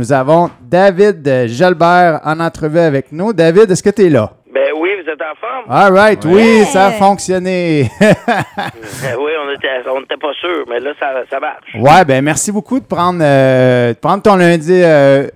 Nous 0.00 0.14
avons 0.14 0.48
David 0.62 1.46
Jalbert 1.48 2.20
en 2.24 2.40
entrevue 2.40 2.78
avec 2.78 3.12
nous. 3.12 3.34
David, 3.34 3.70
est-ce 3.70 3.82
que 3.82 3.90
tu 3.90 4.06
es 4.06 4.08
là? 4.08 4.30
Ben 4.50 4.70
oui, 4.80 4.88
vous 4.96 5.10
êtes 5.10 5.20
en 5.20 5.36
forme? 5.38 5.64
All 5.68 5.92
right, 5.92 6.24
oui, 6.24 6.64
ça 6.64 6.86
a 6.86 6.90
fonctionné. 6.92 7.90
Ben 8.00 9.16
oui, 9.18 9.32
on 9.44 9.52
était, 9.52 9.86
on 9.94 10.00
n'était 10.00 10.16
pas 10.16 10.32
sûr, 10.40 10.64
mais 10.70 10.80
là, 10.80 10.92
ça, 10.98 11.08
ça 11.30 11.38
marche. 11.38 11.74
ouais, 11.74 12.04
ben 12.06 12.24
merci 12.24 12.50
beaucoup 12.50 12.80
de 12.80 12.84
prendre, 12.86 13.20
euh, 13.22 13.92
de 13.92 13.98
prendre 13.98 14.22
ton 14.22 14.36
lundi, 14.36 14.72
euh, 14.82 15.26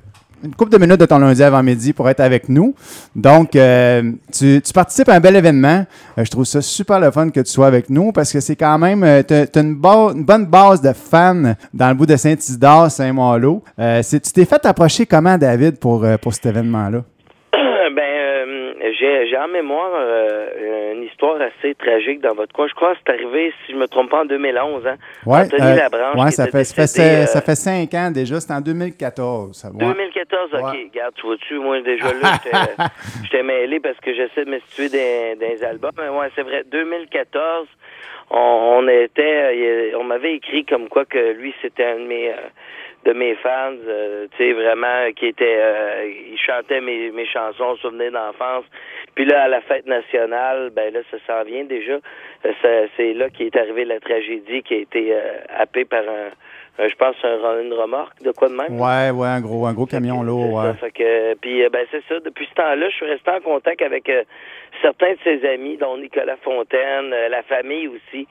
une 0.44 0.54
couple 0.54 0.72
de 0.72 0.78
minutes 0.78 1.00
de 1.00 1.06
ton 1.06 1.18
lundi 1.18 1.42
avant-midi 1.42 1.92
pour 1.92 2.08
être 2.08 2.20
avec 2.20 2.48
nous. 2.48 2.74
Donc, 3.16 3.56
euh, 3.56 4.12
tu, 4.32 4.60
tu 4.62 4.72
participes 4.72 5.08
à 5.08 5.14
un 5.14 5.20
bel 5.20 5.36
événement. 5.36 5.86
Euh, 6.18 6.24
je 6.24 6.30
trouve 6.30 6.44
ça 6.44 6.60
super 6.60 7.00
le 7.00 7.10
fun 7.10 7.30
que 7.30 7.40
tu 7.40 7.50
sois 7.50 7.66
avec 7.66 7.90
nous 7.90 8.12
parce 8.12 8.32
que 8.32 8.40
c'est 8.40 8.56
quand 8.56 8.78
même, 8.78 9.00
tu 9.26 9.34
as, 9.34 9.60
une, 9.60 9.74
bonne 9.74 10.46
base 10.46 10.80
de 10.80 10.92
fans 10.92 11.54
dans 11.72 11.88
le 11.88 11.94
bout 11.94 12.06
de 12.06 12.16
Saint-Isidore, 12.16 12.90
Saint-Malo. 12.90 13.62
Euh, 13.78 14.02
tu 14.02 14.20
t'es 14.20 14.44
fait 14.44 14.64
approcher 14.66 15.06
comment, 15.06 15.38
David, 15.38 15.78
pour, 15.78 16.04
euh, 16.04 16.16
pour 16.16 16.34
cet 16.34 16.46
événement-là? 16.46 17.02
Ben, 17.90 18.02
euh, 18.02 18.72
j'ai, 18.98 19.28
j'ai 19.28 19.36
en 19.36 19.48
mémoire 19.48 19.90
euh, 19.94 20.92
une 20.94 21.02
histoire 21.04 21.38
assez 21.40 21.74
tragique 21.74 22.20
dans 22.20 22.34
votre 22.34 22.52
coin. 22.52 22.66
Je 22.68 22.74
crois 22.74 22.94
que 22.94 23.00
c'est 23.06 23.12
arrivé, 23.12 23.52
si 23.66 23.72
je 23.72 23.76
me 23.78 23.86
trompe 23.86 24.10
pas, 24.10 24.22
en 24.22 24.24
2011. 24.24 24.86
Hein? 24.86 24.96
Anthony 25.26 25.62
euh, 25.62 25.76
Labranche. 25.76 26.16
ouais, 26.16 26.26
qui 26.30 26.32
ça 26.32 26.46
fait, 26.46 26.64
ça, 26.64 26.86
fait, 26.86 27.22
euh, 27.22 27.26
ça 27.26 27.40
fait 27.40 27.54
cinq 27.54 27.94
ans 27.94 28.10
déjà, 28.10 28.40
c'était 28.40 28.54
en 28.54 28.60
2014. 28.60 29.56
ça, 29.56 29.68
ouais. 29.70 29.78
2014, 29.78 30.50
ok. 30.52 30.60
Ouais. 30.60 30.88
Regarde, 30.92 31.14
tu 31.14 31.26
vois-tu, 31.26 31.54
moi, 31.58 31.80
déjà 31.80 32.04
là, 32.12 32.12
j'étais- 32.44 32.56
j'étais 33.24 33.42
mêlé 33.42 33.80
parce 33.80 33.98
que 34.00 34.14
j'essaie 34.14 34.44
de 34.44 34.50
me 34.50 34.58
situer 34.68 34.88
dans, 34.88 35.38
dans 35.40 35.48
les 35.52 35.64
albums. 35.64 35.92
Mais 35.98 36.08
ouais, 36.08 36.28
c'est 36.34 36.42
vrai, 36.42 36.64
2014, 36.70 37.66
on, 38.30 38.36
on 38.38 38.88
était, 38.88 39.92
on 39.98 40.04
m'avait 40.04 40.34
écrit 40.34 40.64
comme 40.64 40.88
quoi 40.88 41.04
que 41.04 41.32
lui, 41.32 41.54
c'était 41.62 41.84
un 41.84 41.96
de 41.98 42.04
mes, 42.06 42.32
de 43.04 43.12
mes 43.12 43.34
fans, 43.36 43.76
euh, 43.86 44.26
tu 44.32 44.36
sais, 44.38 44.52
vraiment, 44.52 45.12
qui 45.14 45.26
était, 45.26 45.58
euh, 45.58 46.10
il 46.30 46.38
chantait 46.38 46.80
mes, 46.80 47.10
mes 47.10 47.26
chansons, 47.26 47.76
souvenirs 47.76 48.12
d'enfance. 48.12 48.64
Puis 49.14 49.24
là, 49.24 49.44
à 49.44 49.48
la 49.48 49.60
fête 49.60 49.86
nationale, 49.86 50.70
ben 50.70 50.92
là, 50.92 51.00
ça 51.10 51.18
s'en 51.26 51.44
vient 51.44 51.64
déjà. 51.64 51.98
Euh, 52.44 52.86
C'est 52.96 53.12
là 53.14 53.30
qu'est 53.30 53.56
arrivée 53.56 53.84
la 53.84 54.00
tragédie 54.00 54.62
qui 54.62 54.74
a 54.74 54.78
été 54.78 55.14
euh, 55.14 55.38
happée 55.56 55.84
par 55.84 56.02
un, 56.02 56.82
un, 56.82 56.88
je 56.88 56.94
pense, 56.96 57.14
un, 57.22 57.60
une 57.60 57.72
remorque, 57.72 58.20
de 58.22 58.32
quoi 58.32 58.48
de 58.48 58.54
même? 58.54 58.80
Ouais, 58.80 59.10
ouais, 59.10 59.28
un 59.28 59.40
gros, 59.40 59.66
un 59.66 59.72
gros 59.72 59.86
camion 59.86 60.22
lourd, 60.22 60.54
ouais. 60.54 60.74
fait 60.80 60.90
que, 60.90 61.34
puis 61.34 61.62
euh, 61.64 61.68
ben 61.68 61.86
c'est 61.92 62.02
ça. 62.08 62.18
Depuis 62.20 62.46
ce 62.46 62.54
temps-là, 62.54 62.88
je 62.88 62.94
suis 62.96 63.06
resté 63.06 63.30
en 63.30 63.40
contact 63.40 63.82
avec 63.82 64.08
euh, 64.08 64.24
certains 64.82 65.12
de 65.12 65.18
ses 65.22 65.46
amis, 65.48 65.76
dont 65.76 65.96
Nicolas 65.96 66.36
Fontaine, 66.42 67.12
euh, 67.12 67.28
la 67.28 67.42
famille 67.44 67.86
aussi. 67.88 68.26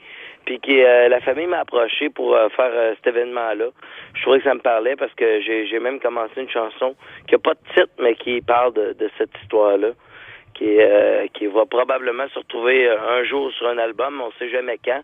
Puis 0.45 0.59
qui, 0.59 0.83
euh, 0.83 1.07
la 1.07 1.21
famille 1.21 1.47
m'a 1.47 1.61
approché 1.61 2.09
pour 2.09 2.35
euh, 2.35 2.49
faire 2.49 2.69
euh, 2.73 2.93
cet 2.95 3.07
événement-là. 3.15 3.67
Je 4.13 4.21
trouvais 4.21 4.39
que 4.39 4.43
ça 4.43 4.53
me 4.53 4.59
parlait 4.59 4.97
parce 4.97 5.13
que 5.13 5.39
j'ai 5.39 5.65
j'ai 5.67 5.79
même 5.79 6.01
commencé 6.01 6.33
une 6.41 6.49
chanson 6.49 6.95
qui 7.29 7.35
a 7.35 7.39
pas 7.39 7.53
de 7.53 7.73
titre, 7.73 7.93
mais 7.99 8.15
qui 8.15 8.41
parle 8.41 8.73
de, 8.73 8.91
de 8.91 9.09
cette 9.17 9.31
histoire-là. 9.41 9.91
Qui, 10.53 10.79
euh, 10.79 11.25
qui 11.33 11.47
va 11.47 11.65
probablement 11.65 12.25
se 12.31 12.37
retrouver 12.39 12.87
euh, 12.87 12.95
un 13.19 13.23
jour 13.23 13.51
sur 13.53 13.67
un 13.67 13.77
album, 13.79 14.21
on 14.21 14.31
sait 14.37 14.49
jamais 14.51 14.77
quand. 14.83 15.01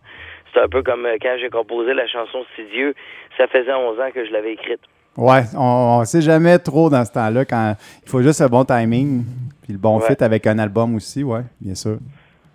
C'est 0.54 0.60
un 0.62 0.68
peu 0.68 0.84
comme 0.84 1.06
euh, 1.08 1.18
quand 1.22 1.36
j'ai 1.40 1.50
composé 1.50 1.94
la 1.94 2.08
chanson 2.08 2.46
Si 2.56 2.64
Dieu, 2.66 2.94
ça 3.36 3.48
faisait 3.48 3.74
11 3.74 4.00
ans 4.00 4.12
que 4.14 4.26
je 4.26 4.32
l'avais 4.32 4.54
écrite. 4.54 4.80
Ouais, 5.18 5.42
on 5.58 6.02
ne 6.02 6.06
sait 6.06 6.22
jamais 6.22 6.60
trop 6.60 6.90
dans 6.90 7.04
ce 7.04 7.12
temps-là 7.14 7.46
quand 7.46 7.74
il 8.04 8.10
faut 8.10 8.22
juste 8.22 8.42
un 8.42 8.48
bon 8.48 8.64
timing 8.64 9.24
puis 9.64 9.74
le 9.74 9.80
bon 9.80 10.00
Ouais. 10.00 10.06
fit 10.16 10.24
avec 10.24 10.46
un 10.48 10.60
album 10.60 10.96
aussi, 10.96 11.24
ouais, 11.24 11.42
bien 11.60 11.76
sûr. 11.76 11.98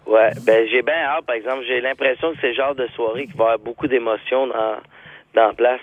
Ouais, 0.07 0.31
ben 0.47 0.67
j'ai 0.71 0.83
bien 0.83 0.95
hâte, 0.95 1.25
par 1.27 1.35
exemple, 1.35 1.65
j'ai 1.67 1.81
l'impression 1.81 2.33
que 2.33 2.39
c'est 2.41 2.49
le 2.49 2.55
genre 2.55 2.75
de 2.75 2.87
soirée 2.95 3.27
qui 3.27 3.33
va 3.37 3.45
avoir 3.45 3.59
beaucoup 3.59 3.87
d'émotions 3.89 4.47
dans, 4.47 4.77
dans 5.35 5.49
la 5.49 5.53
place. 5.53 5.81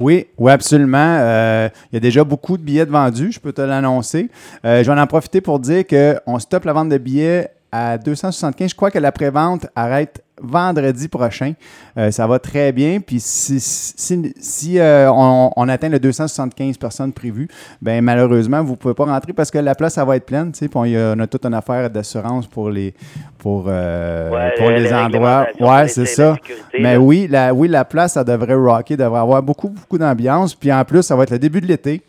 Oui, 0.00 0.28
oui, 0.38 0.50
absolument. 0.50 1.18
Euh, 1.20 1.68
il 1.92 1.96
y 1.96 1.98
a 1.98 2.00
déjà 2.00 2.24
beaucoup 2.24 2.56
de 2.56 2.62
billets 2.62 2.86
vendus, 2.86 3.32
je 3.32 3.40
peux 3.40 3.52
te 3.52 3.60
l'annoncer. 3.60 4.30
Euh, 4.64 4.82
je 4.82 4.90
vais 4.90 4.98
en 4.98 5.06
profiter 5.06 5.42
pour 5.42 5.60
dire 5.60 5.84
qu'on 5.86 6.38
stoppe 6.38 6.64
la 6.64 6.72
vente 6.72 6.88
de 6.88 6.96
billets 6.96 7.50
à 7.72 7.98
275. 7.98 8.70
Je 8.70 8.74
crois 8.74 8.90
que 8.90 8.98
la 8.98 9.12
prévente 9.12 9.66
arrête 9.76 10.22
vendredi 10.42 11.06
prochain. 11.08 11.52
Euh, 11.98 12.10
ça 12.10 12.26
va 12.26 12.38
très 12.38 12.72
bien. 12.72 13.00
Puis 13.00 13.20
si, 13.20 13.60
si, 13.60 14.32
si, 14.40 14.78
euh, 14.78 15.10
on, 15.12 15.52
on 15.54 15.68
atteint 15.68 15.90
le 15.90 15.98
275 15.98 16.78
personnes 16.78 17.12
prévues, 17.12 17.46
ben 17.82 18.02
malheureusement, 18.02 18.62
vous 18.64 18.72
ne 18.72 18.76
pouvez 18.76 18.94
pas 18.94 19.04
rentrer 19.04 19.34
parce 19.34 19.50
que 19.50 19.58
la 19.58 19.74
place, 19.74 19.94
ça 19.94 20.04
va 20.04 20.16
être 20.16 20.24
pleine. 20.24 20.50
Puis 20.52 20.68
on, 20.74 20.84
y 20.86 20.96
a- 20.96 21.12
on 21.14 21.20
a 21.20 21.26
toute 21.26 21.44
une 21.44 21.52
affaire 21.54 21.90
d'assurance 21.90 22.46
pour 22.46 22.70
les, 22.70 22.94
pour, 23.38 23.66
euh, 23.68 24.30
Ouais, 24.30 24.52
pour 24.56 24.70
les 24.70 24.80
les 24.84 24.92
endroits. 24.94 25.46
Ouais, 25.60 25.88
c'est 25.88 26.06
ça. 26.06 26.34
sécurité, 26.36 26.78
Mais 26.80 26.94
là. 26.94 27.00
oui, 27.00 27.28
la, 27.30 27.52
oui, 27.52 27.68
la 27.68 27.84
place, 27.84 28.14
ça 28.14 28.24
devrait 28.24 28.54
rocker, 28.54 28.96
devrait 28.96 29.20
avoir 29.20 29.42
beaucoup, 29.42 29.68
beaucoup 29.68 29.98
d'ambiance. 29.98 30.54
Puis 30.54 30.72
en 30.72 30.84
plus, 30.86 31.02
ça 31.02 31.14
va 31.16 31.24
être 31.24 31.30
le 31.32 31.38
début 31.38 31.60
de 31.60 31.66
l'été. 31.66 32.00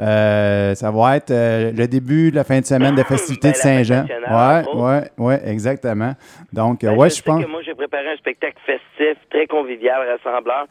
Euh, 0.00 0.74
ça 0.74 0.90
va 0.92 1.16
être 1.16 1.30
euh, 1.32 1.72
le 1.72 1.88
début 1.88 2.30
de 2.30 2.36
la 2.36 2.44
fin 2.44 2.60
de 2.60 2.64
semaine 2.64 2.94
de 2.94 3.02
festivités 3.14 3.48
Ben, 3.48 3.52
de 3.52 3.56
Saint-Jean. 3.56 4.04
Ouais, 4.06 4.62
entre 4.68 4.76
ouais, 4.76 5.02
ouais, 5.18 5.40
exactement. 5.44 6.12
Donc, 6.52 6.82
Ben, 6.82 6.96
ouais, 6.96 7.10
je 7.10 7.16
je 7.16 7.22
pense. 7.22 7.42
que 7.44 7.50
moi, 7.50 7.60
j'ai 7.64 7.74
préparé 7.74 8.08
un 8.12 8.16
spectacle 8.16 8.56
festif, 8.64 9.16
très 9.30 9.46
convivial, 9.46 9.98
rassembleur. 10.08 10.66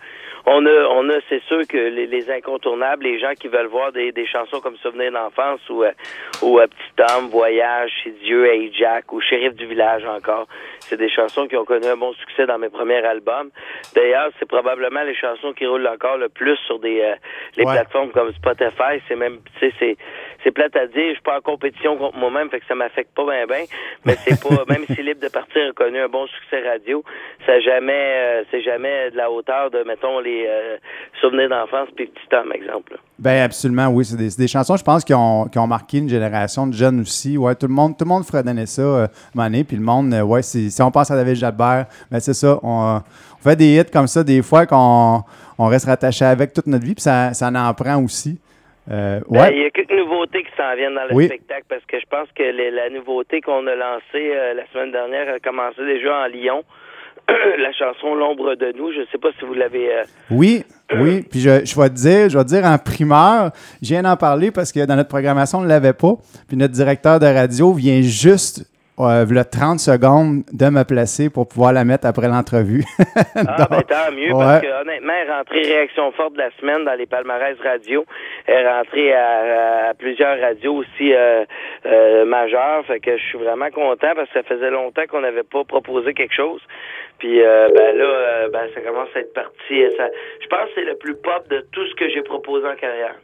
On 0.49 0.65
a, 0.65 0.71
on 0.91 1.09
a, 1.09 1.15
c'est 1.27 1.43
sûr 1.43 1.59
que 1.67 1.75
les, 1.77 2.07
les 2.07 2.31
incontournables, 2.31 3.03
les 3.03 3.19
gens 3.19 3.33
qui 3.37 3.49
veulent 3.49 3.67
voir 3.67 3.91
des, 3.91 4.13
des 4.13 4.25
chansons 4.25 4.61
comme 4.61 4.77
Souvenir 4.77 5.11
d'enfance 5.11 5.59
ou, 5.69 5.83
euh, 5.83 5.91
ou 6.41 6.57
euh, 6.59 6.67
Petit 6.67 7.03
homme, 7.17 7.27
Voyage, 7.27 7.91
chez 8.01 8.11
Dieu, 8.11 8.45
Hey 8.47 8.71
Jack 8.73 9.11
ou 9.11 9.19
Shérif 9.19 9.55
du 9.55 9.65
village 9.65 10.05
encore. 10.05 10.47
C'est 10.79 10.95
des 10.95 11.09
chansons 11.09 11.49
qui 11.49 11.57
ont 11.57 11.65
connu 11.65 11.85
un 11.87 11.97
bon 11.97 12.13
succès 12.13 12.45
dans 12.45 12.57
mes 12.57 12.69
premiers 12.69 13.03
albums. 13.05 13.49
D'ailleurs, 13.93 14.29
c'est 14.39 14.47
probablement 14.47 15.03
les 15.03 15.15
chansons 15.15 15.51
qui 15.51 15.65
roulent 15.65 15.85
encore 15.87 16.15
le 16.15 16.29
plus 16.29 16.55
sur 16.65 16.79
des 16.79 17.01
euh, 17.01 17.15
les 17.57 17.65
Ouais. 17.65 17.73
plateformes 17.73 18.11
comme 18.11 18.31
Spotify. 18.31 19.01
C'est 19.09 19.17
même, 19.17 19.39
tu 19.59 19.69
sais, 19.69 19.73
c'est 19.79 19.97
c'est 20.43 20.51
plate 20.51 20.75
à 20.75 20.87
dire. 20.87 21.09
Je 21.09 21.13
suis 21.13 21.21
pas 21.23 21.37
en 21.37 21.41
compétition 21.41 21.97
contre 21.97 22.17
moi-même, 22.17 22.49
fait 22.49 22.59
que 22.59 22.65
ça 22.67 22.75
m'affecte 22.75 23.13
pas 23.15 23.23
bien, 23.25 23.45
ben. 23.47 23.65
Mais 24.05 24.15
c'est 24.25 24.39
pas, 24.41 24.63
même 24.69 24.83
si 24.87 25.01
Libre 25.01 25.21
de 25.21 25.29
partir 25.29 25.69
a 25.69 25.73
connu 25.73 25.99
un 25.99 26.07
bon 26.07 26.25
succès 26.27 26.67
radio, 26.67 27.03
ça 27.45 27.59
jamais, 27.59 27.93
euh, 28.17 28.43
c'est 28.51 28.61
jamais 28.61 29.11
de 29.11 29.17
la 29.17 29.31
hauteur 29.31 29.71
de, 29.71 29.83
mettons, 29.83 30.19
les 30.19 30.45
euh, 30.47 30.77
souvenirs 31.21 31.49
d'enfance 31.49 31.89
puis 31.95 32.07
Petit 32.07 32.35
homme, 32.35 32.51
exemple. 32.53 32.93
là. 32.93 32.99
Ben 33.19 33.43
absolument, 33.43 33.87
oui. 33.87 34.05
C'est 34.05 34.17
des, 34.17 34.29
des 34.37 34.47
chansons, 34.47 34.77
je 34.77 34.83
pense, 34.83 35.03
qui 35.03 35.13
ont, 35.13 35.45
qui 35.47 35.57
ont 35.59 35.67
marqué 35.67 35.97
une 35.97 36.09
génération 36.09 36.67
de 36.67 36.73
jeunes 36.73 36.99
aussi. 37.01 37.37
Ouais, 37.37 37.55
tout 37.55 37.67
le 37.67 37.73
monde, 37.73 37.97
tout 37.97 38.05
le 38.05 38.09
monde 38.09 38.23
fredonnait 38.23 38.65
ça, 38.67 38.81
euh, 38.81 39.07
Mané. 39.33 39.63
Puis 39.63 39.75
le 39.77 39.83
monde, 39.83 40.13
euh, 40.13 40.21
ouais, 40.21 40.41
c'est- 40.41 40.69
si 40.69 40.81
on 40.81 40.91
pense 40.91 41.09
à 41.11 41.15
David 41.15 41.35
Jalbert, 41.35 41.85
ben 42.11 42.19
c'est 42.19 42.33
ça. 42.33 42.59
On, 42.63 43.01
on 43.39 43.43
fait 43.43 43.55
des 43.55 43.77
hits 43.79 43.91
comme 43.91 44.07
ça 44.07 44.23
des 44.23 44.41
fois 44.41 44.65
qu'on 44.65 45.23
on 45.57 45.65
reste 45.67 45.85
rattaché 45.87 46.25
avec 46.25 46.53
toute 46.53 46.67
notre 46.67 46.85
vie, 46.85 46.93
puis 46.93 47.01
ça, 47.01 47.33
ça 47.33 47.47
en 47.53 47.73
prend 47.73 48.03
aussi. 48.03 48.39
Euh, 48.91 49.19
Ben, 49.29 49.41
ouais. 49.41 49.55
il 49.57 49.61
y 49.63 49.65
a 49.65 49.69
quelques 49.71 49.86
nouveautés 49.97 50.43
qui 50.43 50.51
s'en 50.55 50.75
viennent 50.75 50.95
dans 50.95 51.05
le 51.09 51.13
Oui. 51.13 51.25
spectacle 51.25 51.65
parce 51.69 51.83
que 51.85 51.99
je 51.99 52.05
pense 52.09 52.27
que 52.35 52.43
les- 52.43 52.71
la 52.71 52.89
nouveauté 52.89 53.41
qu'on 53.41 53.65
a 53.67 53.75
lancée 53.75 54.31
euh, 54.33 54.53
la 54.53 54.63
semaine 54.71 54.91
dernière 54.91 55.33
a 55.33 55.39
commencé 55.39 55.83
déjà 55.85 56.23
en 56.23 56.27
Lyon. 56.27 56.63
la 57.57 57.71
chanson 57.73 58.15
L'ombre 58.15 58.55
de 58.55 58.71
nous, 58.77 58.91
je 58.93 59.01
sais 59.11 59.17
pas 59.17 59.29
si 59.37 59.43
vous 59.45 59.53
l'avez 59.53 59.91
euh, 59.93 60.03
Oui, 60.31 60.63
oui. 60.95 61.23
Puis 61.29 61.41
je, 61.41 61.65
je 61.65 61.79
vais 61.81 61.89
te 61.89 61.95
dire, 61.95 62.29
je 62.29 62.37
vais 62.37 62.43
te 62.45 62.49
dire 62.49 62.63
en 62.63 62.77
primeur, 62.77 63.51
je 63.81 63.89
viens 63.89 64.03
d'en 64.03 64.15
parler 64.15 64.49
parce 64.51 64.71
que 64.71 64.85
dans 64.85 64.95
notre 64.95 65.09
programmation, 65.09 65.57
on 65.59 65.61
ne 65.63 65.67
l'avait 65.67 65.91
pas. 65.93 66.13
Puis 66.47 66.55
notre 66.55 66.73
directeur 66.73 67.19
de 67.19 67.25
radio 67.25 67.73
vient 67.73 68.01
juste, 68.01 68.63
euh, 68.99 69.25
le 69.29 69.43
30 69.43 69.79
secondes, 69.79 70.43
de 70.51 70.69
me 70.69 70.83
placer 70.83 71.29
pour 71.29 71.47
pouvoir 71.47 71.73
la 71.73 71.85
mettre 71.85 72.07
après 72.07 72.27
l'entrevue. 72.27 72.83
Ah, 73.35 73.67
ben 73.69 73.81
tant 73.83 74.11
mieux, 74.11 74.33
ouais. 74.33 74.43
parce 74.43 74.61
que 74.61 74.81
honnêtement, 74.81 75.13
elle 75.21 75.27
est 75.27 75.31
rentrée 75.31 75.61
réaction 75.61 76.11
forte 76.13 76.33
de 76.33 76.39
la 76.39 76.49
semaine 76.59 76.85
dans 76.85 76.93
les 76.93 77.05
palmarès 77.05 77.55
radio. 77.63 78.03
Elle 78.45 78.65
est 78.65 78.69
rentrée 78.69 79.13
à, 79.13 79.89
à 79.89 79.93
plusieurs 79.93 80.39
radios 80.39 80.75
aussi 80.75 81.13
euh, 81.13 81.45
euh, 81.85 82.25
majeures. 82.25 82.83
Fait 82.87 82.99
que 82.99 83.15
je 83.17 83.23
suis 83.23 83.37
vraiment 83.37 83.69
content 83.69 84.13
parce 84.15 84.27
que 84.29 84.41
ça 84.41 84.43
faisait 84.43 84.71
longtemps 84.71 85.03
qu'on 85.09 85.21
n'avait 85.21 85.43
pas 85.43 85.63
proposé 85.63 86.13
quelque 86.13 86.33
chose. 86.33 86.61
Puis 87.19 87.41
euh, 87.41 87.69
ben 87.75 87.97
là, 87.97 88.05
euh, 88.05 88.49
ben 88.49 88.67
ça 88.73 88.81
commence 88.81 89.09
à 89.15 89.19
être 89.19 89.33
parti. 89.33 89.83
Ça, 89.97 90.07
je 90.41 90.47
pense 90.47 90.65
que 90.65 90.71
c'est 90.75 90.85
le 90.85 90.95
plus 90.95 91.15
pop 91.15 91.47
de 91.49 91.65
tout 91.71 91.85
ce 91.87 91.95
que 91.95 92.09
j'ai 92.09 92.21
proposé 92.21 92.67
en 92.67 92.75
carrière. 92.75 93.15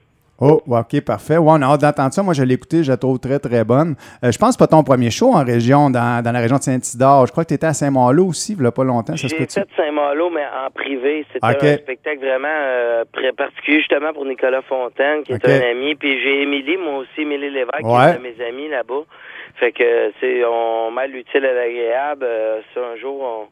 Oh, 0.43 0.61
OK, 0.67 1.01
parfait. 1.05 1.37
Ouais, 1.37 1.51
on 1.51 1.61
a 1.61 1.65
hâte 1.65 1.81
d'entendre 1.81 2.13
ça. 2.13 2.21
Moi, 2.23 2.33
je 2.33 2.43
l'ai 2.43 2.55
écouté, 2.55 2.83
je 2.83 2.91
la 2.91 2.97
trouve 2.97 3.19
très, 3.19 3.39
très 3.39 3.63
bonne. 3.63 3.95
Euh, 4.23 4.31
je 4.31 4.37
pense 4.37 4.49
que 4.49 4.53
c'est 4.53 4.59
pas 4.59 4.67
ton 4.75 4.83
premier 4.83 5.09
show 5.11 5.31
en 5.33 5.43
région, 5.43 5.89
dans, 5.89 6.23
dans 6.23 6.31
la 6.31 6.39
région 6.39 6.57
de 6.57 6.63
Saint-Isidore. 6.63 7.27
Je 7.27 7.31
crois 7.31 7.43
que 7.43 7.49
tu 7.49 7.53
étais 7.55 7.67
à 7.67 7.73
Saint-Malo 7.73 8.25
aussi, 8.27 8.53
il 8.57 8.63
y 8.63 8.67
a 8.67 8.71
pas 8.71 8.83
longtemps. 8.83 9.15
J'ai 9.15 9.27
fait 9.37 9.47
Saint-Malo, 9.77 10.29
mais 10.29 10.43
en 10.43 10.69
privé. 10.71 11.25
C'était 11.31 11.45
un 11.73 11.77
spectacle 11.77 12.19
vraiment 12.19 12.47
euh, 12.49 13.03
très 13.13 13.31
particulier, 13.31 13.79
justement, 13.79 14.11
pour 14.13 14.25
Nicolas 14.25 14.61
Fontaine, 14.63 15.23
qui 15.23 15.31
est 15.33 15.45
un 15.67 15.71
ami. 15.71 15.95
Puis 15.95 16.21
j'ai 16.21 16.41
Émilie, 16.43 16.77
moi 16.77 16.97
aussi, 16.99 17.21
Émilie 17.21 17.49
Lévesque, 17.49 17.79
qui 17.79 17.85
est 17.85 18.15
un 18.15 18.17
de 18.17 18.21
mes 18.23 18.45
amis 18.45 18.69
là-bas. 18.69 19.03
Fait 19.59 19.71
que, 19.71 20.11
c'est 20.19 20.43
on 20.45 20.89
mêle 20.91 21.11
l'utile 21.11 21.45
à 21.45 21.53
l'agréable. 21.53 22.25
Euh, 22.27 22.59
ça, 22.73 22.79
un 22.93 22.97
jour, 22.99 23.47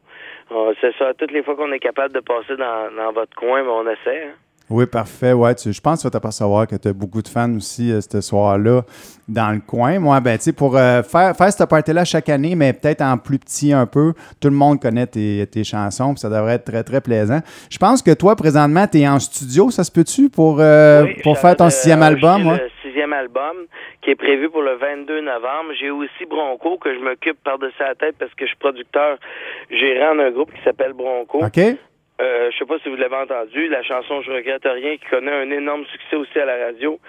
on, 0.50 0.54
on- 0.56 0.72
c'est 0.80 0.92
ça. 0.98 1.14
Toutes 1.16 1.30
les 1.30 1.42
fois 1.42 1.54
qu'on 1.56 1.70
est 1.72 1.78
capable 1.78 2.12
de 2.12 2.20
passer 2.20 2.56
dans, 2.58 2.90
dans 2.96 3.12
votre 3.12 3.34
coin, 3.36 3.62
ben, 3.62 3.70
on 3.70 3.82
essaie. 3.88 4.24
hein. 4.26 4.34
Oui, 4.72 4.86
parfait. 4.86 5.32
Ouais, 5.32 5.54
tu, 5.54 5.72
je 5.72 5.80
pense 5.80 5.98
que 5.98 6.02
tu 6.02 6.06
vas 6.06 6.10
t'apercevoir 6.10 6.66
que 6.66 6.76
tu 6.76 6.88
as 6.88 6.92
beaucoup 6.92 7.20
de 7.22 7.28
fans 7.28 7.54
aussi 7.54 7.92
euh, 7.92 8.00
ce 8.00 8.20
soir-là 8.20 8.82
dans 9.28 9.52
le 9.52 9.60
coin. 9.60 9.98
Moi, 9.98 10.18
ben, 10.20 10.36
tu 10.38 10.44
sais, 10.44 10.52
pour 10.52 10.76
euh, 10.76 11.02
faire, 11.02 11.36
faire 11.36 11.52
cette 11.52 11.68
party-là 11.68 12.04
chaque 12.04 12.28
année, 12.28 12.54
mais 12.54 12.72
peut-être 12.72 13.02
en 13.02 13.18
plus 13.18 13.38
petit 13.38 13.72
un 13.72 13.86
peu, 13.86 14.14
tout 14.40 14.48
le 14.48 14.54
monde 14.54 14.80
connaît 14.80 15.06
tes, 15.06 15.46
tes 15.46 15.62
chansons, 15.64 16.14
puis 16.14 16.20
ça 16.20 16.28
devrait 16.30 16.54
être 16.54 16.64
très, 16.64 16.82
très 16.82 17.00
plaisant. 17.00 17.40
Je 17.70 17.78
pense 17.78 18.02
que 18.02 18.12
toi, 18.14 18.34
présentement, 18.34 18.86
tu 18.86 18.98
es 19.00 19.08
en 19.08 19.18
studio, 19.18 19.70
ça 19.70 19.84
se 19.84 19.92
peut-tu, 19.92 20.30
pour, 20.30 20.56
euh, 20.60 21.04
Oui, 21.04 21.16
pour 21.22 21.38
faire 21.38 21.54
ton 21.56 21.68
sixième 21.70 22.02
album? 22.02 22.46
ouais? 22.46 22.56
Le 22.58 22.70
sixième 22.82 23.12
album 23.12 23.56
qui 24.02 24.10
est 24.10 24.16
prévu 24.16 24.50
pour 24.50 24.62
le 24.62 24.74
22 24.76 25.20
novembre. 25.20 25.70
J'ai 25.78 25.90
aussi 25.90 26.24
Bronco 26.28 26.76
que 26.78 26.92
je 26.92 26.98
m'occupe 26.98 27.38
par-dessus 27.44 27.74
la 27.80 27.94
tête 27.94 28.16
parce 28.18 28.32
que 28.34 28.44
je 28.44 28.48
suis 28.48 28.58
producteur 28.58 29.16
gérant 29.70 30.16
d'un 30.16 30.30
groupe 30.32 30.52
qui 30.52 30.62
s'appelle 30.64 30.92
Bronco. 30.92 31.38
OK? 31.44 31.60
Euh, 32.22 32.50
je 32.52 32.58
sais 32.58 32.64
pas 32.64 32.78
si 32.82 32.88
vous 32.88 32.96
l'avez 32.96 33.16
entendu, 33.16 33.68
la 33.68 33.82
chanson 33.82 34.22
Je 34.22 34.30
regrette 34.30 34.62
rien 34.64 34.96
qui 34.96 35.04
connaît 35.10 35.32
un 35.32 35.50
énorme 35.50 35.84
succès 35.86 36.16
aussi 36.16 36.38
à 36.38 36.44
la 36.44 36.66
radio. 36.66 37.00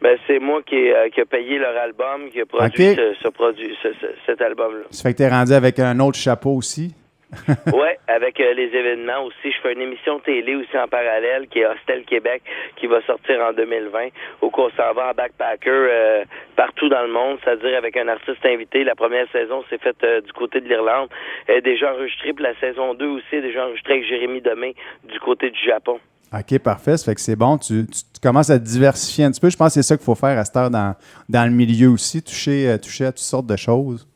Ben 0.00 0.16
c'est 0.26 0.38
moi 0.38 0.62
qui 0.62 0.76
ai, 0.76 0.94
euh, 0.96 1.08
qui 1.08 1.20
a 1.20 1.26
payé 1.26 1.58
leur 1.58 1.76
album, 1.76 2.30
qui 2.30 2.40
a 2.40 2.46
produit 2.46 2.94
ce, 2.94 3.14
ce 3.22 3.28
produit 3.28 3.76
ce- 3.82 3.92
ce- 4.00 4.14
cet 4.26 4.40
album-là. 4.40 4.84
Ça 4.90 5.02
fait 5.08 5.12
que 5.12 5.18
tu 5.18 5.22
es 5.24 5.28
rendu 5.28 5.52
avec 5.52 5.78
un 5.80 5.98
autre 6.00 6.18
chapeau 6.18 6.50
aussi? 6.50 6.94
ouais, 7.72 7.96
avec 8.08 8.40
euh, 8.40 8.54
les 8.54 8.74
événements 8.76 9.22
aussi, 9.24 9.52
je 9.52 9.60
fais 9.62 9.72
une 9.72 9.82
émission 9.82 10.18
télé 10.18 10.56
aussi 10.56 10.76
en 10.76 10.88
parallèle 10.88 11.46
qui 11.48 11.60
est 11.60 11.66
Hostel 11.66 12.02
Québec 12.04 12.42
qui 12.76 12.88
va 12.88 13.00
sortir 13.02 13.40
en 13.40 13.52
2020 13.52 14.08
où 14.42 14.50
on 14.52 14.70
s'en 14.70 14.92
va 14.94 15.10
en 15.10 15.14
backpacker 15.14 15.70
euh, 15.70 16.24
partout 16.60 16.90
dans 16.90 17.02
le 17.02 17.12
monde, 17.12 17.38
c'est-à-dire 17.42 17.74
avec 17.78 17.96
un 17.96 18.06
artiste 18.08 18.44
invité. 18.44 18.84
La 18.84 18.94
première 18.94 19.26
saison 19.32 19.64
s'est 19.70 19.78
faite 19.78 19.96
euh, 20.04 20.20
du 20.20 20.30
côté 20.34 20.60
de 20.60 20.68
l'Irlande, 20.68 21.08
elle 21.46 21.56
est 21.56 21.62
déjà 21.62 21.94
enregistrée, 21.94 22.34
puis 22.34 22.44
la 22.44 22.54
saison 22.60 22.92
2 22.92 23.06
aussi 23.06 23.32
est 23.36 23.40
déjà 23.40 23.64
enregistrée 23.64 23.94
avec 23.94 24.04
Jérémy 24.06 24.42
Domé 24.42 24.74
du 25.04 25.18
côté 25.20 25.48
du 25.50 25.58
Japon. 25.64 25.98
OK, 26.32 26.58
parfait. 26.62 26.98
Ça 26.98 27.06
fait 27.10 27.14
que 27.14 27.20
c'est 27.22 27.34
bon. 27.34 27.56
Tu, 27.56 27.86
tu- 27.86 28.04
tu 28.14 28.20
commences 28.22 28.50
à 28.50 28.58
te 28.58 28.64
diversifier 28.64 29.24
un 29.24 29.30
petit 29.30 29.40
peu. 29.40 29.48
Je 29.50 29.56
pense 29.56 29.68
que 29.68 29.80
c'est 29.80 29.88
ça 29.88 29.96
qu'il 29.96 30.04
faut 30.04 30.14
faire 30.14 30.38
à 30.38 30.44
cette 30.44 30.56
heure 30.56 30.70
dans, 30.70 30.94
dans 31.30 31.44
le 31.50 31.56
milieu 31.56 31.88
aussi, 31.88 32.22
toucher, 32.22 32.68
euh, 32.68 32.76
toucher 32.76 33.06
à 33.06 33.12
toutes 33.12 33.18
sortes 33.34 33.46
de 33.46 33.56
choses. 33.56 34.06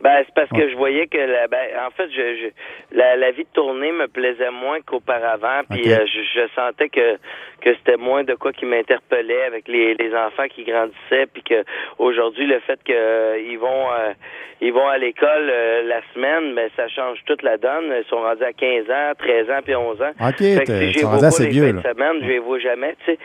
Ben, 0.00 0.22
c'est 0.24 0.34
parce 0.34 0.48
que 0.50 0.70
je 0.70 0.76
voyais 0.76 1.08
que, 1.08 1.18
la, 1.18 1.48
ben, 1.48 1.58
en 1.86 1.90
fait, 1.90 2.08
je, 2.10 2.26
je- 2.40 2.96
la, 2.96 3.16
la 3.16 3.30
vie 3.32 3.42
de 3.42 3.48
tournée 3.52 3.90
me 3.90 4.06
plaisait 4.06 4.50
moins 4.52 4.80
qu'auparavant, 4.80 5.60
puis 5.68 5.92
euh, 5.92 6.06
je, 6.06 6.20
je 6.34 6.46
sentais 6.54 6.88
que 6.88 7.18
que 7.60 7.74
c'était 7.74 7.96
moins 7.96 8.24
de 8.24 8.34
quoi 8.34 8.52
qui 8.52 8.64
m'interpellait 8.66 9.42
avec 9.44 9.68
les, 9.68 9.94
les 9.94 10.14
enfants 10.14 10.46
qui 10.48 10.64
grandissaient, 10.64 11.26
puis 11.32 11.42
que 11.42 11.64
aujourd'hui 11.98 12.46
le 12.46 12.60
fait 12.60 12.78
que 12.84 12.92
euh, 12.92 13.38
ils 13.38 13.58
vont 13.58 13.86
euh, 13.92 14.12
ils 14.60 14.72
vont 14.72 14.88
à 14.88 14.98
l'école 14.98 15.48
euh, 15.50 15.82
la 15.84 16.00
semaine, 16.14 16.54
ben 16.54 16.68
ça 16.76 16.88
change 16.88 17.18
toute 17.26 17.42
la 17.42 17.56
donne. 17.58 17.94
Ils 17.96 18.04
sont 18.08 18.20
rendus 18.20 18.42
à 18.42 18.52
15 18.52 18.90
ans, 18.90 19.12
13 19.18 19.50
ans, 19.50 19.60
puis 19.64 19.74
11 19.76 20.02
ans. 20.02 20.10
OK, 20.20 20.38
Fait 20.38 20.64
que 20.66 20.92
si 20.92 21.02
vois 21.02 21.10
rendu 21.12 21.24
assez 21.26 21.48
vieux. 21.48 21.66
Là. 21.66 21.72
de 21.72 21.80
semaine, 21.80 22.16
je 22.22 22.26
les 22.26 22.38
vois 22.40 22.58
jamais, 22.58 22.96
tu 23.04 23.12
sais. 23.12 23.18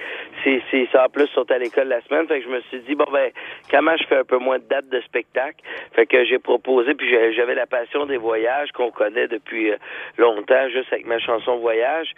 C'est, 0.44 0.62
c'est, 0.70 0.88
ça 0.92 1.06
en 1.06 1.10
plus 1.10 1.28
sont 1.28 1.50
à 1.52 1.58
l'école 1.58 1.88
la 1.88 2.02
semaine. 2.02 2.28
Fait 2.28 2.40
que 2.40 2.46
je 2.46 2.50
me 2.50 2.62
suis 2.70 2.80
dit, 2.82 2.94
bon 2.96 3.06
ben, 3.12 3.32
comment 3.72 3.96
je 3.98 4.04
fais 4.06 4.18
un 4.18 4.24
peu 4.24 4.38
moins 4.38 4.60
de 4.60 4.64
dates 4.66 4.90
de 4.90 5.00
spectacle? 5.02 5.58
Fait 5.94 6.06
que 6.06 6.24
j'ai 6.26 6.38
proposé, 6.40 6.94
puis 6.94 7.10
j'ai- 7.10 7.34
j'avais 7.34 7.56
la 7.56 7.66
passion 7.66 8.06
des 8.06 8.18
voyages 8.18 8.72
qu'on 8.72 8.92
connaît 8.92 9.28
depuis 9.28 9.72
euh, 9.72 9.78
longtemps, 10.18 10.70
juste 10.70 10.92
avec 10.94 11.08
ma 11.08 11.18
chanson 11.20 11.58
Voyage, 11.58 12.12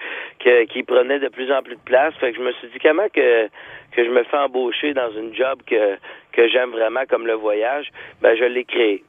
que, 0.43 0.63
qui 0.65 0.83
prenait 0.83 1.19
de 1.19 1.29
plus 1.29 1.51
en 1.51 1.61
plus 1.61 1.75
de 1.75 1.81
place. 1.85 2.04
Fait 2.19 2.31
que 2.31 2.37
je 2.37 2.43
me 2.43 2.51
suis 2.53 2.67
dit, 2.69 2.79
comment 2.81 3.07
que, 3.13 3.47
que 3.47 4.03
je 4.05 4.09
me 4.09 4.23
fais 4.23 4.37
embaucher 4.37 4.93
dans 4.93 5.11
une 5.11 5.33
job 5.35 5.59
que, 5.67 5.95
que 6.33 6.47
j'aime 6.49 6.71
vraiment 6.71 7.01
comme 7.09 7.25
le 7.27 7.33
voyage? 7.33 7.87
Ben, 8.21 8.35
je 8.37 8.43
l'ai 8.45 8.65
créé. 8.65 9.03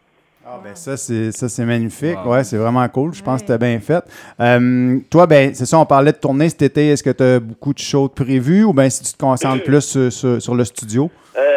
Ah, 0.48 0.60
ben 0.62 0.76
ça, 0.76 0.96
c'est, 0.96 1.32
ça, 1.32 1.48
c'est 1.48 1.64
magnifique. 1.64 2.19
Wow. 2.25 2.34
Ouais, 2.34 2.44
c'est 2.44 2.56
vraiment 2.56 2.88
cool. 2.88 3.12
Je 3.12 3.20
pense 3.22 3.43
que 3.43 3.46
tu 3.48 3.52
as 3.52 3.58
bien 3.58 3.81
fait. 3.81 4.04
Euh, 4.40 4.98
toi, 5.10 5.26
ben, 5.26 5.52
c'est 5.54 5.66
ça, 5.66 5.76
on 5.76 5.84
parlait 5.87 6.12
de 6.12 6.19
tournée 6.19 6.48
cet 6.48 6.62
été. 6.62 6.90
Est-ce 6.90 7.02
que 7.02 7.10
tu 7.10 7.22
as 7.25 7.40
beaucoup 7.40 7.75
de 7.75 7.81
choses 7.81 8.10
prévues 8.14 8.62
ou 8.62 8.72
bien 8.72 8.88
si 8.88 9.02
tu 9.02 9.12
te 9.12 9.19
concentres 9.19 9.64
plus 9.64 9.81
sur, 9.81 10.12
sur- 10.12 10.40
sur 10.40 10.54
le 10.54 10.64
studio? 10.64 11.10
Euh, 11.37 11.55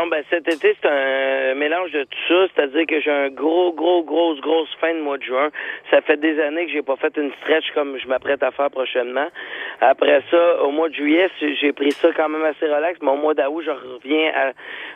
non, 0.00 0.06
ben 0.06 0.24
cet 0.30 0.48
été, 0.48 0.74
c'est 0.80 0.88
un 0.88 1.54
mélange 1.56 1.90
de 1.92 2.04
tout 2.04 2.18
ça. 2.28 2.46
C'est-à-dire 2.54 2.86
que 2.86 3.00
j'ai 3.02 3.10
un 3.10 3.28
gros, 3.28 3.70
gros, 3.74 4.02
grosse, 4.02 4.40
grosse 4.40 4.74
fin 4.80 4.94
de 4.94 5.00
mois 5.00 5.18
de 5.18 5.24
juin. 5.24 5.50
Ça 5.90 6.00
fait 6.00 6.16
des 6.16 6.40
années 6.40 6.64
que 6.64 6.72
j'ai 6.72 6.80
pas 6.80 6.96
fait 6.96 7.14
une 7.18 7.30
stretch 7.42 7.70
comme 7.74 7.98
je 7.98 8.08
m'apprête 8.08 8.42
à 8.42 8.50
faire 8.50 8.70
prochainement. 8.70 9.28
Après 9.82 10.22
ça, 10.30 10.62
au 10.62 10.70
mois 10.70 10.88
de 10.88 10.94
juillet, 10.94 11.28
j'ai 11.60 11.72
pris 11.72 11.92
ça 11.92 12.08
quand 12.16 12.30
même 12.30 12.44
assez 12.44 12.66
relax. 12.66 12.98
Mais 13.02 13.10
au 13.10 13.16
mois 13.16 13.34
d'août, 13.34 13.62
je 13.62 13.70
reviens 13.70 14.32
à, 14.34 14.52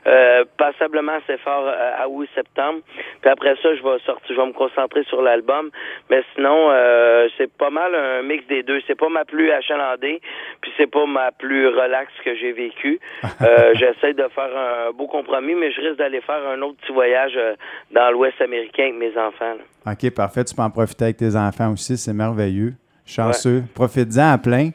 euh, 0.08 0.44
passablement 0.56 1.12
assez 1.12 1.36
fort 1.36 1.68
à, 1.68 2.02
à 2.02 2.08
août, 2.08 2.26
septembre. 2.34 2.80
Puis 3.20 3.30
après 3.30 3.56
ça, 3.62 3.74
je 3.74 3.82
vais 3.82 3.98
sortir, 4.06 4.34
je 4.34 4.40
vais 4.40 4.46
me 4.46 4.52
concentrer 4.52 5.04
sur 5.04 5.20
l'album. 5.20 5.70
Mais 6.08 6.22
sinon, 6.34 6.68
euh, 6.70 7.28
c'est 7.36 7.52
pas 7.52 7.68
mal 7.68 7.94
un 7.94 8.22
mix 8.22 8.46
des 8.46 8.62
deux. 8.62 8.80
C'est 8.86 8.98
pas 8.98 9.10
ma 9.10 9.26
plus 9.26 9.50
achalandée, 9.50 10.22
puis 10.62 10.72
c'est 10.78 10.90
pas 10.90 11.04
ma 11.04 11.30
plus 11.30 11.68
relax 11.68 12.10
que 12.24 12.34
j'ai 12.36 12.52
vécu. 12.52 13.00
Euh, 13.42 13.72
J'essaie 13.74 14.14
de 14.14 14.26
faire 14.28 14.56
un 14.56 14.92
beau 14.96 15.06
compromis, 15.06 15.54
mais 15.54 15.70
je 15.72 15.80
risque 15.80 15.98
d'aller 15.98 16.20
faire 16.20 16.40
un 16.48 16.60
autre 16.62 16.76
petit 16.80 16.92
voyage 16.92 17.32
euh, 17.36 17.54
dans 17.92 18.10
l'Ouest 18.10 18.40
américain 18.40 18.84
avec 18.84 18.94
mes 18.96 19.10
enfants. 19.18 19.54
là. 19.86 19.92
OK, 19.92 20.10
parfait. 20.14 20.44
Tu 20.44 20.54
peux 20.54 20.62
en 20.62 20.70
profiter 20.70 21.04
avec 21.04 21.16
tes 21.18 21.36
enfants 21.36 21.72
aussi. 21.72 21.96
C'est 21.96 22.12
merveilleux. 22.14 22.74
Chanceux. 23.06 23.64
Profites-en 23.74 24.32
à 24.32 24.38
plein. 24.38 24.70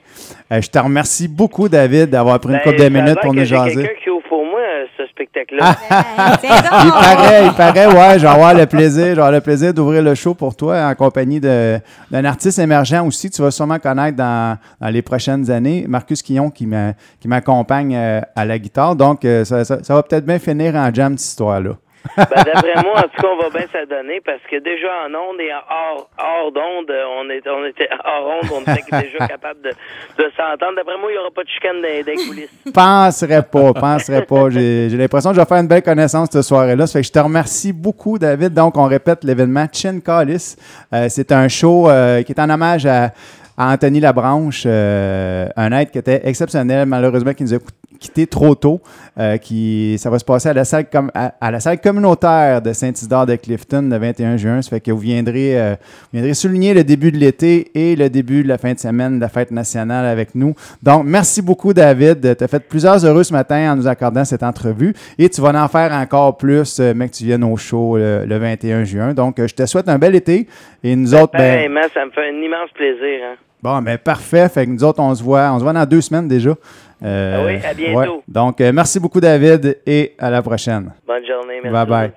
Euh, 0.51 0.61
je 0.61 0.69
te 0.69 0.77
remercie 0.77 1.27
beaucoup, 1.27 1.67
David, 1.67 2.11
d'avoir 2.11 2.39
pris 2.39 2.49
une 2.53 2.57
Ben, 2.57 2.63
couple 2.63 2.83
de 2.83 2.89
minutes 2.89 3.19
pour 3.21 3.33
nous 3.33 3.43
jaser. 3.43 3.89
Pour 4.29 4.45
moi 4.45 4.59
ce 4.97 5.05
spectacle-là. 5.07 5.75
Ah, 5.89 6.37
Ben, 6.41 6.49
Il 6.85 6.91
paraît, 6.91 7.45
il 7.47 7.53
paraît, 7.53 7.85
ouais, 7.87 8.19
je 8.19 8.23
vais 8.23 8.31
avoir 8.31 8.53
le 8.53 8.65
plaisir, 8.67 9.05
je 9.07 9.09
vais 9.15 9.17
avoir 9.17 9.31
le 9.31 9.41
plaisir 9.41 9.73
d'ouvrir 9.73 10.01
le 10.03 10.15
show 10.15 10.33
pour 10.35 10.55
toi 10.55 10.85
en 10.87 10.95
compagnie 10.95 11.39
de- 11.39 11.79
d'un 12.11 12.23
artiste 12.25 12.59
émergent 12.59 13.01
aussi. 13.05 13.29
Tu 13.29 13.41
vas 13.41 13.51
sûrement 13.51 13.79
connaître 13.79 14.15
dans, 14.15 14.57
dans 14.79 14.89
les 14.89 15.01
prochaines 15.01 15.49
années, 15.51 15.85
Marcus 15.87 16.21
Quillon 16.21 16.49
qui 16.51 16.65
m'a- 16.67 16.93
qui 17.19 17.27
m'accompagne 17.27 17.95
euh, 17.95 18.21
à 18.35 18.45
la 18.45 18.57
guitare. 18.59 18.95
Donc, 18.95 19.25
euh, 19.25 19.43
ça, 19.43 19.65
ça- 19.65 19.83
ça 19.83 19.93
va 19.95 20.03
peut-être 20.03 20.25
bien 20.25 20.39
finir 20.39 20.75
en 20.75 20.93
jam, 20.93 21.17
cette 21.17 21.27
histoire-là. 21.31 21.71
Ben, 22.17 22.25
D'après 22.45 22.83
moi, 22.83 22.97
en 22.97 23.01
tout 23.03 23.21
cas, 23.21 23.27
on 23.31 23.41
va 23.41 23.49
bien 23.49 23.67
s'adonner 23.71 24.21
parce 24.25 24.41
que 24.49 24.57
déjà 24.59 24.87
en 25.05 25.13
onde 25.13 25.39
et 25.39 25.51
hors, 25.51 26.09
hors 26.17 26.51
d'onde, 26.51 26.91
on, 27.17 27.29
était 27.29 27.89
hors 28.05 28.33
onde, 28.41 28.49
on 28.51 28.61
était 28.61 29.01
déjà 29.01 29.27
capable 29.27 29.61
de, 29.61 29.71
s'entendre. 30.35 30.75
D'après 30.75 30.97
moi, 30.97 31.09
il 31.09 31.13
n'y 31.13 31.19
aura 31.19 31.31
pas 31.31 31.43
de 31.43 31.49
chicane 31.49 31.81
dans 31.81 31.87
les 31.87 32.15
coulisses. 32.15 32.49
Penserais 32.73 33.43
pas, 33.43 33.73
penserais 33.73 34.25
pas. 34.25 34.49
J'ai 34.49 34.89
l'impression 34.89 35.31
que 35.31 35.35
je 35.35 35.41
vais 35.41 35.47
faire 35.47 35.57
une 35.57 35.67
belle 35.67 35.83
connaissance 35.83 36.29
cette 36.31 36.43
soirée-là. 36.43 36.87
Fait 36.87 37.03
je 37.03 37.11
te 37.11 37.19
remercie 37.19 37.73
beaucoup, 37.73 38.17
David. 38.17 38.53
Donc, 38.53 38.77
on 38.77 38.85
répète 38.85 39.23
l'événement 39.23 39.67
Chin 39.71 39.99
Callis. 39.99 40.55
Euh, 40.93 41.07
c'est 41.09 41.31
un 41.31 41.47
show 41.47 41.89
euh, 41.89 42.23
qui 42.23 42.31
est 42.31 42.39
en 42.39 42.49
hommage 42.49 42.85
à, 42.85 43.11
à 43.57 43.73
Anthony 43.73 43.99
Labranche, 43.99 44.63
euh, 44.65 45.47
un 45.55 45.71
être 45.73 45.91
qui 45.91 45.97
était 45.97 46.21
exceptionnel, 46.23 46.87
malheureusement, 46.87 47.33
qui 47.33 47.43
nous 47.43 47.53
a 47.53 47.59
quitté 47.99 48.27
trop 48.27 48.55
tôt. 48.55 48.81
euh, 49.17 49.35
qui, 49.37 49.97
ça 49.99 50.09
va 50.09 50.17
se 50.19 50.23
passer 50.23 50.47
à 50.49 50.53
la 50.53 50.63
salle, 50.63 50.89
com- 50.89 51.11
à, 51.13 51.33
à 51.41 51.51
la 51.51 51.59
salle 51.59 51.81
communautaire 51.81 52.61
de 52.61 52.71
Saint-Isidore 52.71 53.25
de 53.25 53.35
Clifton 53.35 53.87
le 53.91 53.97
21 53.97 54.37
juin. 54.37 54.61
Ça 54.61 54.69
fait 54.69 54.79
que 54.79 54.91
vous 54.91 54.99
viendrez, 54.99 55.59
euh, 55.59 55.71
vous 55.71 56.07
viendrez 56.13 56.33
souligner 56.33 56.73
le 56.73 56.83
début 56.85 57.11
de 57.11 57.17
l'été 57.17 57.69
et 57.75 57.95
le 57.97 58.09
début 58.09 58.43
de 58.43 58.47
la 58.47 58.57
fin 58.57 58.71
de 58.73 58.79
semaine 58.79 59.15
de 59.17 59.21
la 59.21 59.27
fête 59.29 59.51
nationale 59.51 60.05
avec 60.05 60.35
nous. 60.35 60.55
Donc, 60.81 61.03
merci 61.05 61.41
beaucoup, 61.41 61.73
David. 61.73 62.37
Tu 62.37 62.43
as 62.43 62.47
fait 62.47 62.61
plusieurs 62.61 63.03
heureux 63.05 63.23
ce 63.23 63.33
matin 63.33 63.73
en 63.73 63.75
nous 63.75 63.87
accordant 63.87 64.23
cette 64.23 64.43
entrevue 64.43 64.93
et 65.17 65.27
tu 65.29 65.41
vas 65.41 65.49
en 65.61 65.67
faire 65.67 65.91
encore 65.91 66.37
plus, 66.37 66.79
euh, 66.79 66.93
mec, 66.93 67.11
que 67.11 67.17
tu 67.17 67.25
viennes 67.25 67.43
au 67.43 67.57
show 67.57 67.97
le, 67.97 68.23
le 68.25 68.37
21 68.37 68.85
juin. 68.85 69.13
Donc, 69.13 69.39
euh, 69.39 69.47
je 69.47 69.55
te 69.55 69.65
souhaite 69.65 69.89
un 69.89 69.97
bel 69.97 70.15
été 70.15 70.47
et 70.83 70.95
nous 70.95 71.13
autres, 71.13 71.33
ben, 71.33 71.39
Pareillement, 71.39 71.81
ça 71.93 72.05
me 72.05 72.11
fait 72.11 72.29
un 72.29 72.41
immense 72.41 72.69
plaisir. 72.73 73.19
Hein. 73.31 73.35
Bon, 73.61 73.81
ben 73.81 73.97
parfait. 73.97 74.47
Fait 74.47 74.65
que 74.65 74.71
nous 74.71 74.85
autres, 74.85 75.01
on 75.01 75.13
se 75.13 75.21
voit, 75.21 75.51
on 75.51 75.59
se 75.59 75.63
voit 75.63 75.73
dans 75.73 75.85
deux 75.85 75.99
semaines 75.99 76.29
déjà. 76.29 76.51
Euh, 77.03 77.37
Ah 77.39 77.45
oui, 77.45 77.59
à 77.65 77.73
bientôt. 77.73 78.23
Donc, 78.27 78.59
euh, 78.61 78.71
merci 78.73 78.99
beaucoup, 78.99 79.19
David, 79.19 79.79
et 79.85 80.15
à 80.19 80.29
la 80.29 80.41
prochaine. 80.41 80.91
Bonne 81.07 81.25
journée. 81.25 81.59
Merci 81.63 81.73
Bye 81.73 81.85
bye. 81.87 82.11